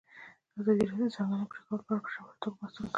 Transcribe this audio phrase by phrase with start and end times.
[0.59, 2.89] ازادي راډیو د د ځنګلونو پرېکول په اړه په ژوره توګه بحثونه کړي.